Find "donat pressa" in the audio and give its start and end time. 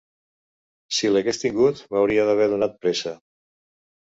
2.55-3.15